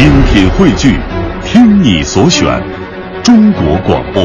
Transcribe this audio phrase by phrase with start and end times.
[0.00, 0.96] 精品汇聚，
[1.44, 2.58] 听你所选，
[3.22, 4.22] 中国广播。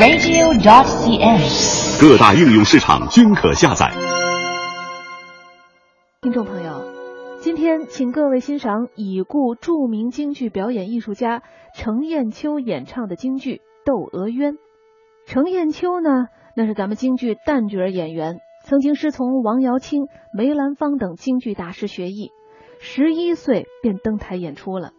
[0.00, 2.00] radio.cn。
[2.00, 3.92] 各大应用市场均可下载。
[6.22, 6.82] 听众朋友，
[7.42, 11.42] 今天请各位欣赏已故著名京剧表演艺术家
[11.74, 14.54] 程砚秋演唱的京剧《窦娥冤》。
[15.26, 22.30] 程砚秋呢，那是咱们京剧旦角演员，曾经师从王瑶卿、梅兰芳等京剧大师学艺，
[22.80, 24.92] 十一岁便登台演出了。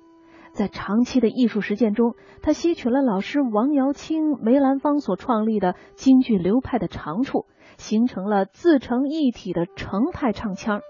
[0.53, 7.45] 在长期的艺术实践中，他吸取了老师王瑶卿、梅兰芳所创立的京剧流派的长处，
[7.77, 10.81] 形成了自成一体的程派唱腔，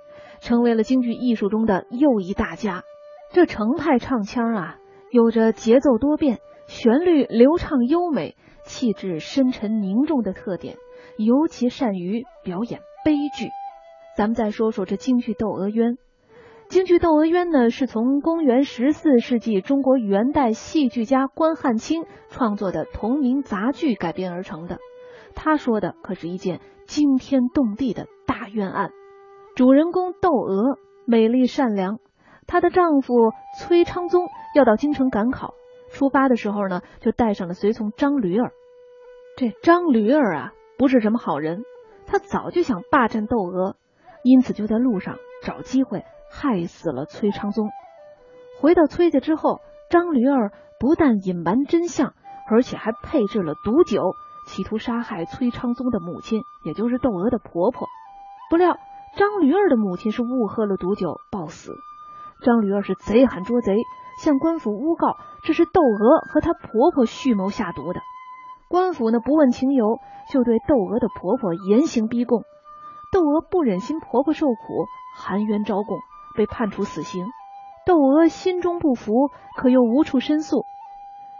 [0.41, 2.84] 成为了京剧艺术中的又一大家。
[3.31, 4.77] 这程派唱腔啊，
[5.12, 10.78] 有着节奏多变、旋律流畅优美、气质深沉凝重的特点，
[11.17, 13.50] 尤其善于表演悲剧。
[14.17, 15.91] 咱们再说说这京剧《窦娥冤》。
[16.70, 24.78] 京剧《窦娥冤》呢，是从公元十四世纪中国元代戏剧家关汉卿创作的同名杂剧改编而成的。
[25.34, 28.92] 他说的可是一件惊天动地的大冤案。
[29.56, 31.97] 主人公窦娥美丽善良，
[32.45, 33.16] 她的丈夫
[33.59, 35.56] 崔昌宗要到京城赶考，
[35.90, 38.52] 出发的时候呢，就带上了随从张驴儿。
[39.38, 41.64] 这张驴儿啊，不是什么好人，
[42.06, 43.75] 他早就想霸占窦娥，
[44.22, 46.03] 因此就在路上找机会。
[46.30, 47.69] 害死了崔昌宗。
[48.61, 52.13] 回到崔家之后，张驴儿不但隐瞒真相，
[52.49, 54.13] 而且还配制了毒酒，
[54.47, 57.88] 企图杀害崔昌宗的母亲，也就是窦娥的婆婆。
[58.50, 58.77] 不料
[59.17, 61.73] 张驴儿的母亲是误喝了毒酒暴死。
[62.44, 63.75] 张驴儿是贼喊捉贼，
[64.23, 68.00] 向官府诬告这是窦娥和她婆婆蓄谋下毒的。
[68.69, 70.00] 官府呢不问情由，
[70.31, 72.44] 就对窦娥的婆婆严刑逼供。
[73.11, 74.53] 窦娥不忍心婆婆受苦，
[75.16, 75.97] 含冤招供。
[76.40, 77.26] 被判处死刑，
[77.86, 79.12] 窦娥心中不服，
[79.58, 80.64] 可又无处申诉。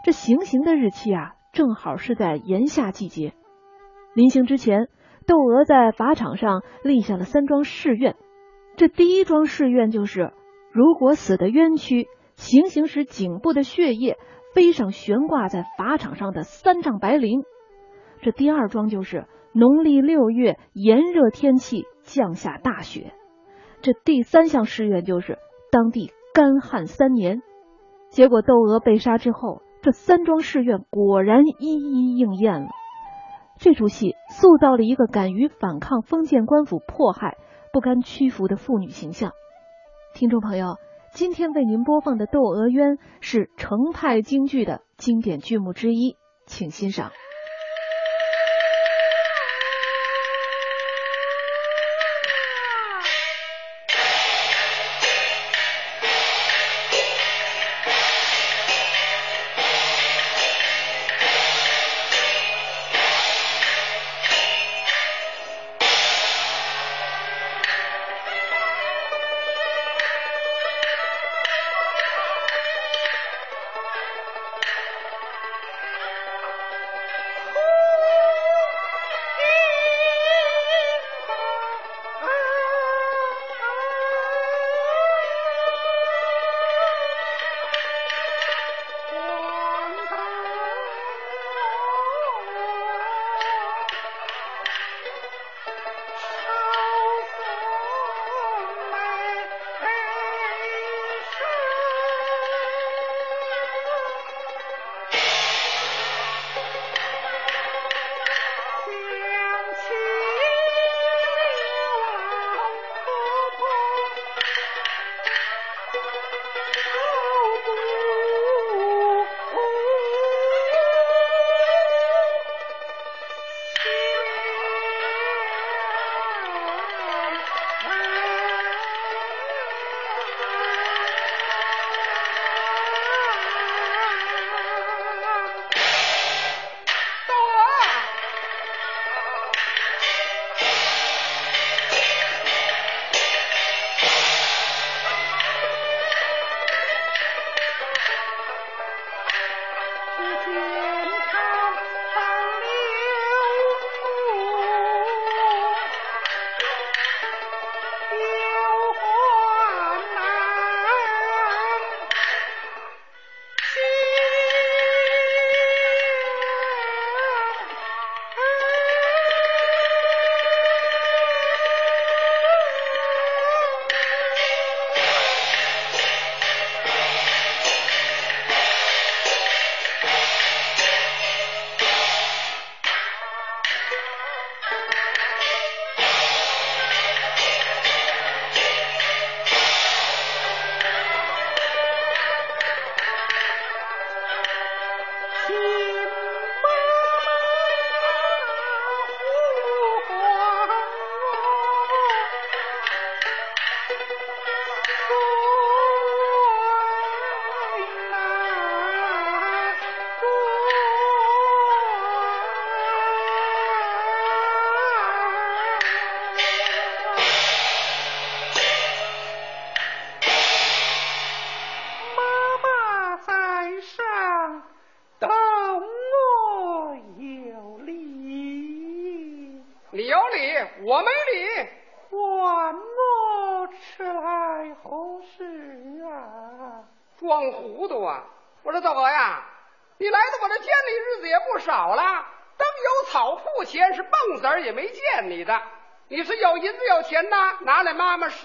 [0.04, 3.32] 这行刑的日期啊，正好是在炎夏季节。
[4.12, 4.88] 临行之前，
[5.26, 8.14] 窦娥在法场上立下了三桩誓愿。
[8.76, 10.34] 这第一桩誓愿就是，
[10.70, 14.18] 如果死的冤屈，行刑时颈部的血液
[14.54, 17.42] 飞上悬挂在法场上的三丈白绫。
[18.20, 23.14] 这第二桩就是，农历六月炎热天气降下大雪。
[23.82, 25.38] 这第三项誓愿就是
[25.70, 27.42] 当地干旱三年。
[28.10, 32.68] 结果窦娥被杀之后，这三桩誓愿果然一一应验了。
[33.58, 37.36] 这出戏塑造了一个敢于反抗封建官府迫害、
[37.72, 39.32] 不甘屈服的妇女形象。
[40.14, 40.76] 听众朋友，
[41.12, 46.16] 今天为您播放的《窦娥冤》是程派京剧的经典剧目之一，
[46.46, 47.12] 请欣赏。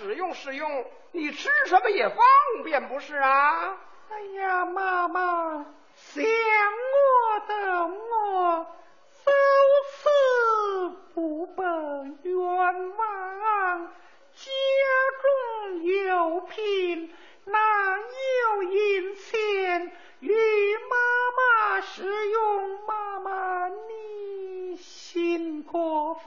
[0.05, 2.17] 使用使用，你吃什么也方
[2.63, 3.75] 便不是啊？
[4.11, 5.65] 哎呀，妈妈，
[5.95, 8.67] 想我的我，
[9.23, 9.31] 受
[9.89, 10.09] 此
[11.15, 13.87] 不本冤枉，
[14.35, 14.51] 家
[15.23, 17.11] 中有贫，
[17.45, 20.31] 哪有银钱与
[20.87, 20.95] 妈
[21.35, 22.79] 妈使用？
[22.85, 26.23] 妈妈你心可方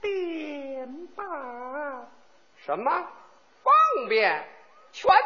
[0.00, 2.08] 便吧？
[2.76, 3.72] 什么方
[4.06, 4.46] 便？
[4.92, 5.16] 全都方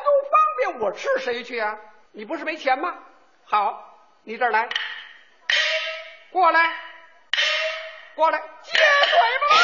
[0.57, 1.77] 便，我吃谁去啊？
[2.13, 2.95] 你不是没钱吗？
[3.45, 4.69] 好，你这儿来，
[6.31, 6.73] 过来，
[8.15, 9.57] 过来，接水吧。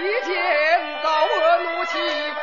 [0.00, 1.92] 一见到我怒气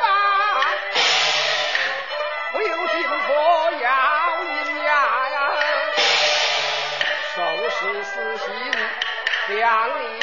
[2.54, 5.52] 我有心说要银呀呀，
[7.34, 8.46] 收拾私心
[9.48, 10.21] 两里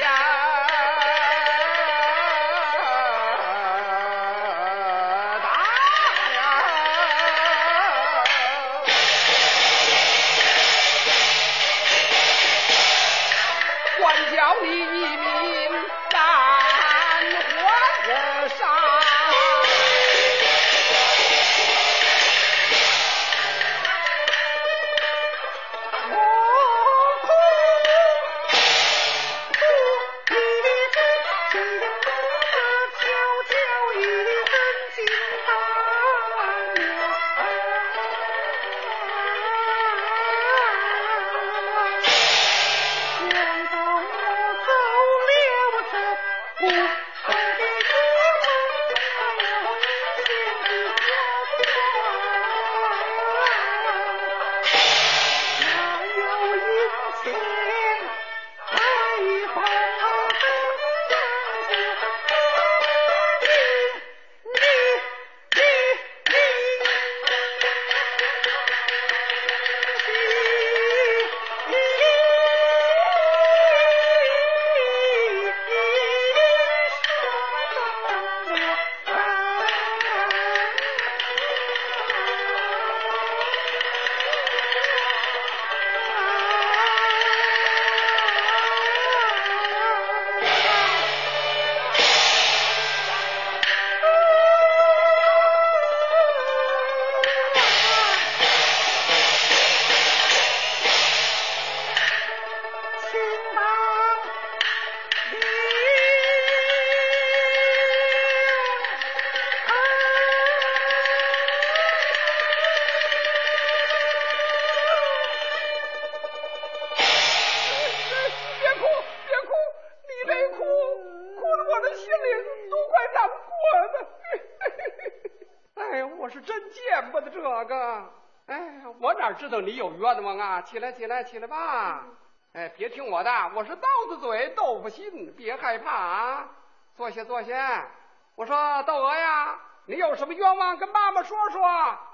[129.39, 130.61] 知道你有冤枉啊！
[130.61, 132.03] 起来，起来，起来吧。
[132.51, 136.49] 哎，别听我的，我是刀子嘴豆腐心，别害怕啊。
[136.97, 137.87] 坐下，坐下。
[138.35, 141.61] 我说窦娥呀，你有什么冤枉跟妈妈说说，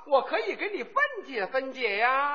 [0.05, 0.93] 我可以给你分
[1.25, 2.34] 解分解呀。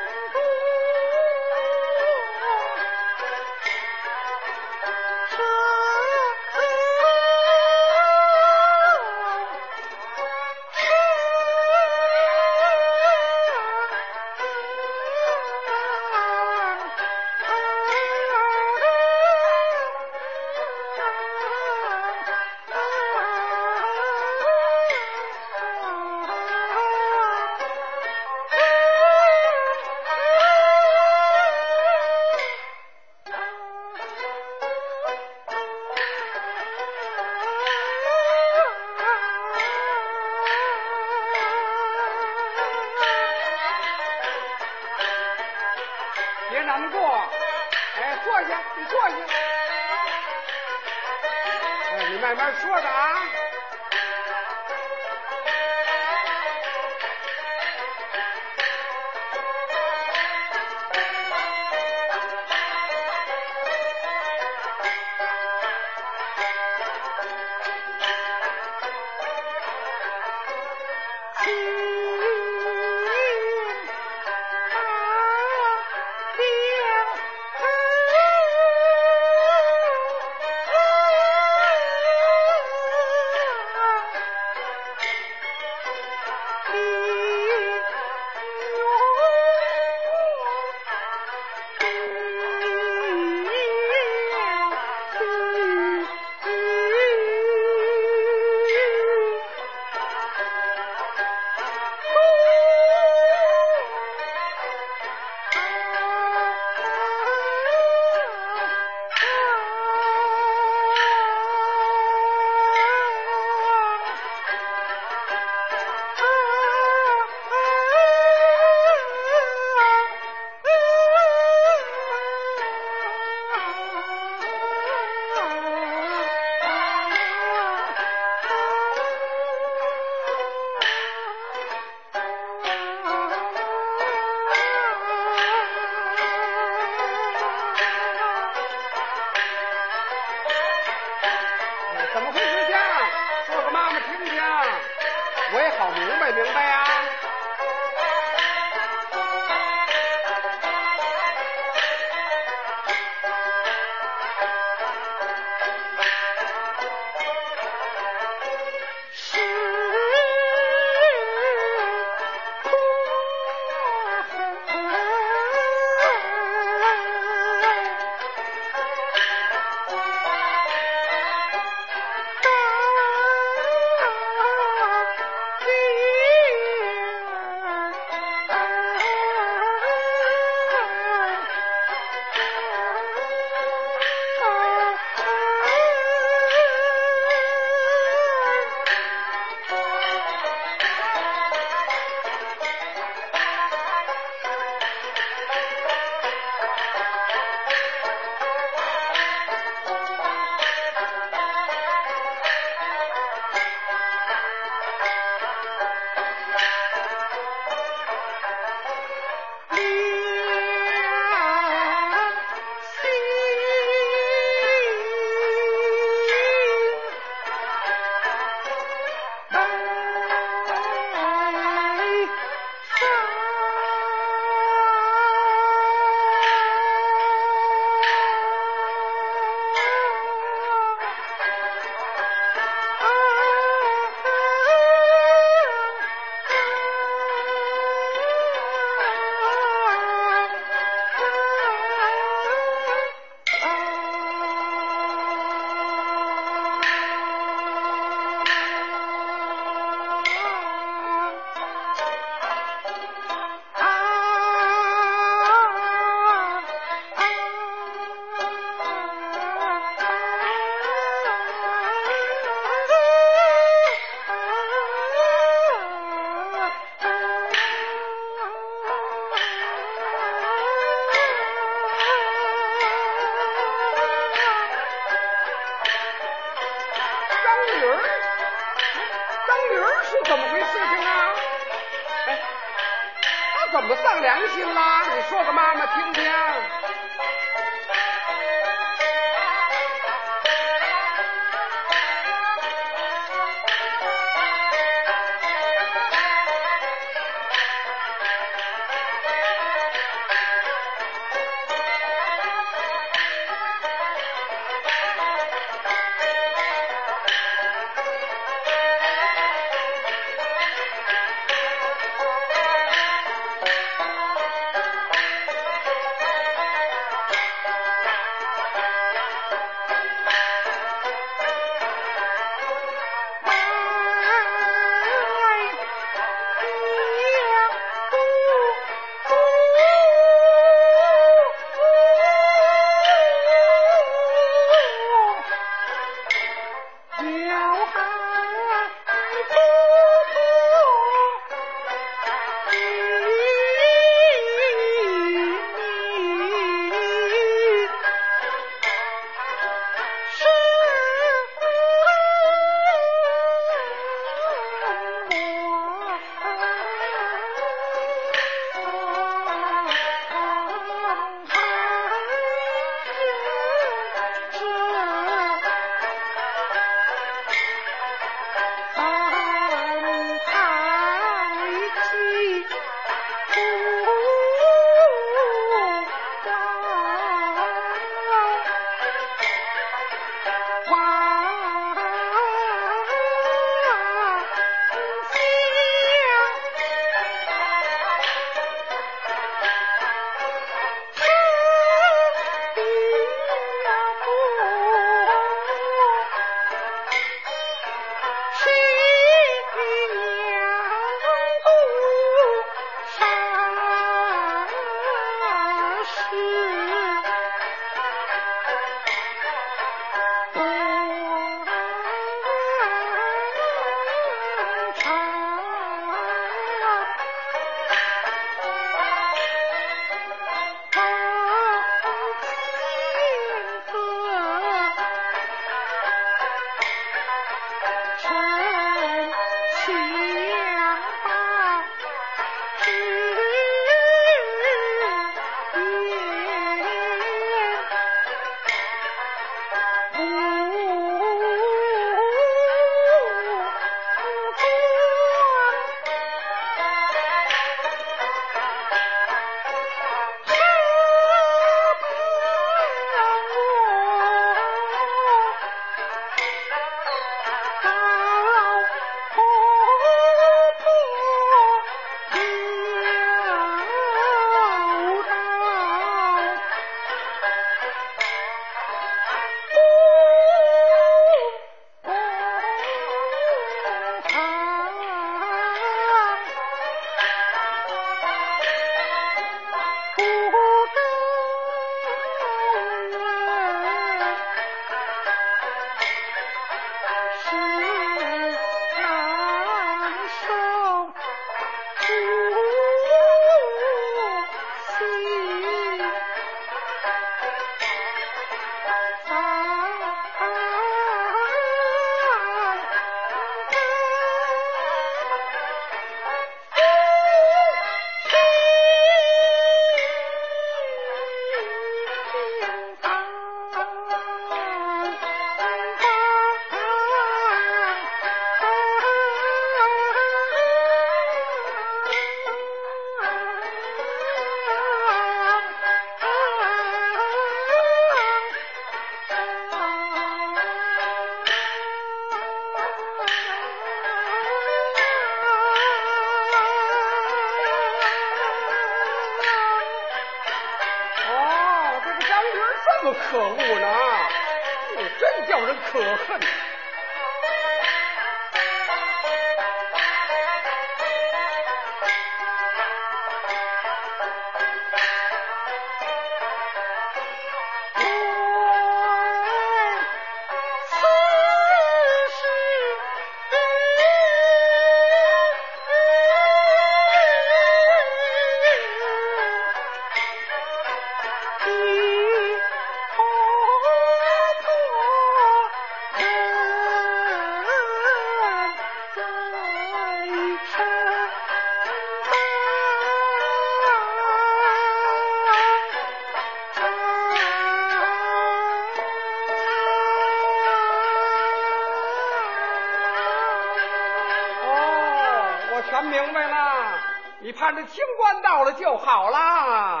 [598.41, 600.00] 到了就好啦。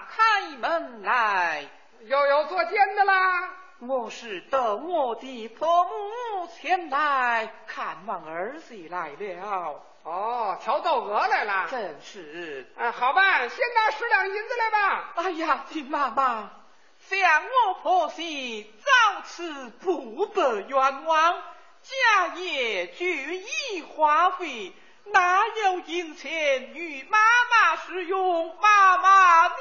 [0.00, 1.66] 开门来。
[2.02, 3.50] 又有做奸的啦？
[3.80, 11.66] 我是等我的婆母前来看望儿媳来了，哦，挑窦娥来了。
[11.70, 12.72] 真是。
[12.76, 15.12] 哎，好吧，先拿十两银子来吧。
[15.16, 16.50] 哎呀，亲妈妈，
[16.98, 21.42] 想我婆媳遭此不得冤枉，
[21.82, 24.72] 家业俱已花费，
[25.12, 27.18] 哪有银钱与妈
[27.50, 28.56] 妈使用？
[28.60, 29.54] 妈妈，你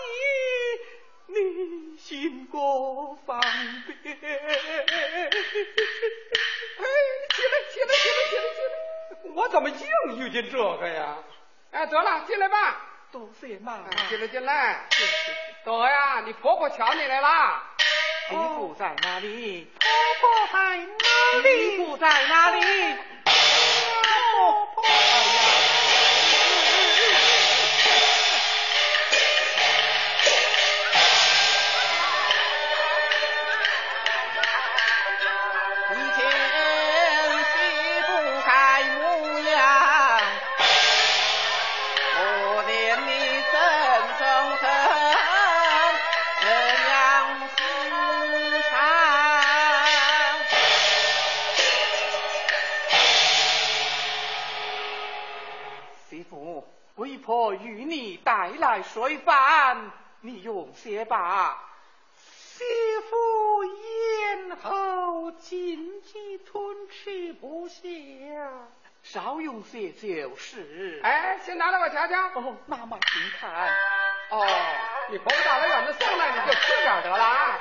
[1.27, 4.17] 你心过方便。
[4.21, 4.75] 哎，起来，
[7.29, 9.31] 起来，起来，起来，起来！
[9.35, 11.17] 我怎么净遇见这个呀？
[11.71, 12.81] 哎，得了，进来吧。
[13.11, 14.07] 多谢妈妈哎，。
[14.09, 14.85] 进来，进来。
[15.63, 17.63] 窦娥呀，你婆婆瞧你来了。
[18.31, 19.71] 衣服在哪里？
[19.79, 19.87] 婆
[20.19, 22.61] 婆在哪衣服在哪里？
[23.23, 24.83] 婆婆，
[57.55, 59.91] 与你带来水饭，
[60.21, 61.61] 你用些吧。
[62.17, 62.63] 媳
[63.09, 67.81] 妇咽喉紧急吞吃不下，
[69.03, 71.01] 少用些就是。
[71.03, 72.27] 哎，先拿来我瞧瞧。
[72.39, 73.69] 哦，妈妈请看。
[74.29, 74.47] 哦，
[75.11, 77.59] 你婆婆大老远的送来，你就吃点得了啊。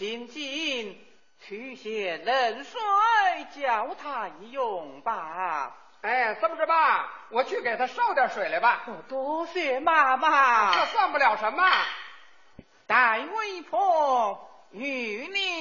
[0.00, 0.98] 紧紧
[1.46, 2.80] 取些冷水
[3.54, 5.76] 叫他用吧。
[6.00, 8.86] 哎，这么着吧，我去给他烧点水来吧。
[9.10, 10.74] 多谢妈妈。
[10.74, 11.62] 这算不了什么。
[12.86, 15.59] 待外婆与你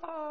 [0.00, 0.27] far.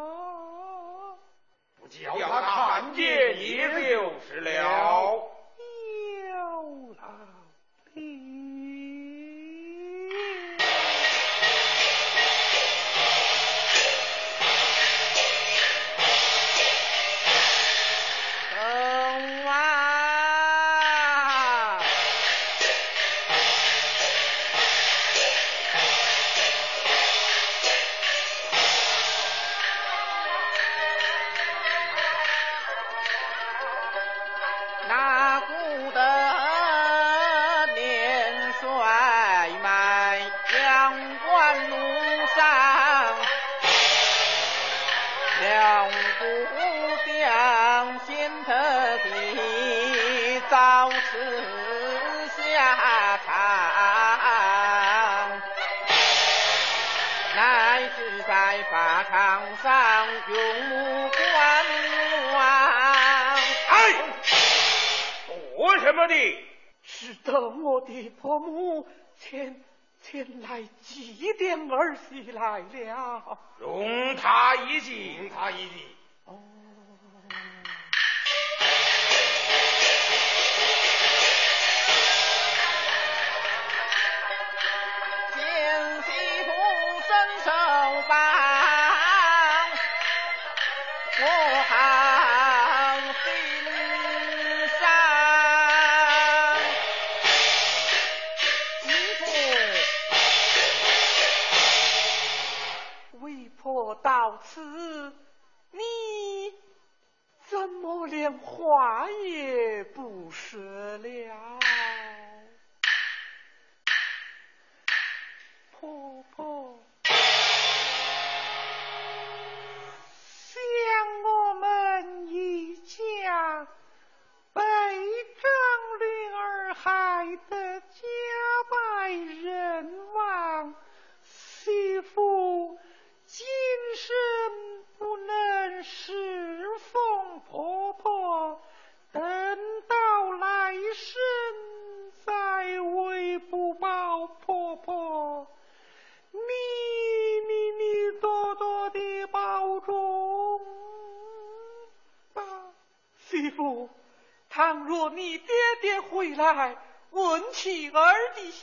[108.44, 110.62] 话也不说
[110.98, 111.47] 了？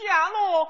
[0.04, 0.68] 下落，